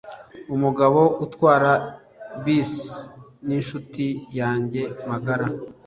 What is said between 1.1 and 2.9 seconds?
utwara bisi